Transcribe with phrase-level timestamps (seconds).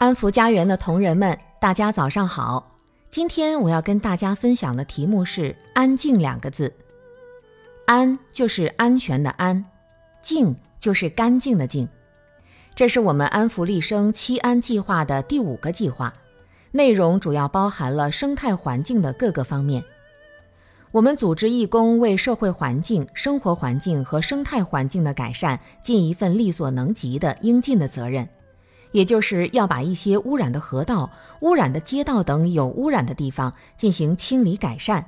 [0.00, 2.73] 安福家园的同仁们大家早上好。
[3.14, 6.74] 今天我要跟大家分享的题目是“安静”两个字。
[7.86, 9.64] 安就是安全的安，
[10.20, 11.88] 静就是干净的静。
[12.74, 16.12] 这是我们安福立生七安计划的第五个计划，
[16.72, 19.84] 内容主要包含了生态环境的各个方面。
[20.90, 28.28] 我们组织义工为社会环境、生活环境和生态环境的改善尽一份力所能及的应尽的责任。
[28.94, 35.04] 也就是要把一些污染的河道、污染的街道等有污染的地方进行清理改善。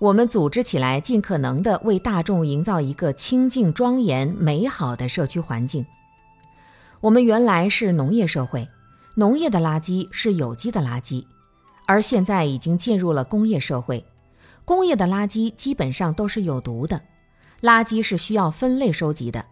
[0.00, 5.86] 我们组织起来，尽可能的为大众营造一个清净、庄严、美好的社区环境。
[7.00, 8.68] 我们原来是农业社会，
[9.14, 11.24] 农业的垃圾是有机的垃圾，
[11.86, 14.04] 而现在已经进入了工业社会，
[14.64, 17.00] 工业的垃圾基本上都是有毒的，
[17.62, 19.44] 垃圾是需要分类收集的。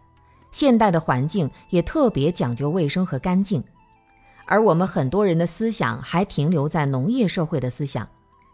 [0.51, 3.63] 现代的环境也特别讲究卫生和干净，
[4.45, 8.07] 而我们很多人的思想还停留在农业社会的思想，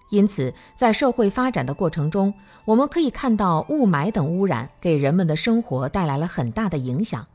[0.09, 2.33] 因此在社会发展的过程中，
[2.65, 7.25] 我们可以看到雾霾等污染给人们的生活带来了很大的影响，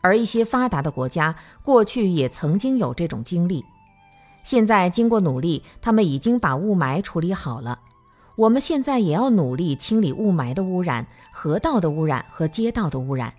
[0.00, 3.64] 而一些发达的国家过去也曾经有这种经历，
[4.42, 7.78] 现在经过努力，他们已经把雾霾处理好了，
[8.36, 13.32] 我们现在也要努力清理雾霾的污染、河道的污染和街道的污染。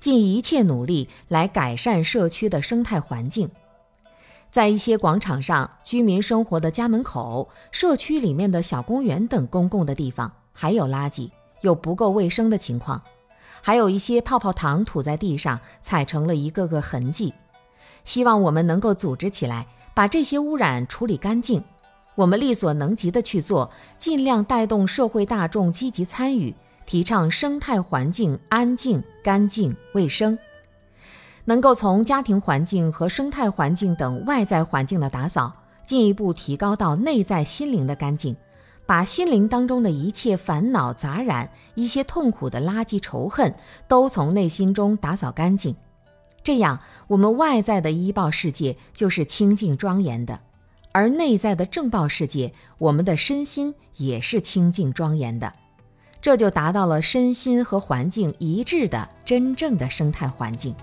[0.00, 3.50] 尽一切努力来改善社区的生态环境，
[4.50, 13.02] 在一些广场上、居民生活的家门口、社区里面的小公园等公共的地方，还有垃圾，有不够卫生的情况，
[13.60, 17.34] 还有一些泡泡糖吐在地上，踩成了一个个痕迹。
[18.02, 21.62] 希望我们能够组织起来，把这些污染处理干净。
[22.14, 26.54] 我们力所能及的去做，尽量带动社会大众积极参与。
[26.90, 30.36] 提倡生态环境安静、干净、卫生，
[31.44, 35.52] 能够从家庭环境和生态环境等外在环境的打扫，
[35.86, 38.36] 进一步提高到内在心灵的干净，
[38.86, 43.54] 把心灵当中的一切烦恼杂染、一些痛苦的垃圾、仇恨，
[43.86, 45.76] 都从内心中打扫干净。
[46.42, 50.40] 这样，我们外在的医报世界就是清净庄严的，
[50.90, 55.52] 而内在的正报世界，我们的身心也是清净庄严的。
[56.20, 60.74] 这就达到了身心和环境一致的真正的生态环境。